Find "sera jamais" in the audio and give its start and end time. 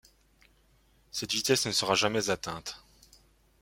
1.71-2.31